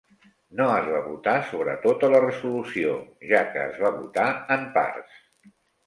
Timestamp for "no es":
0.61-0.87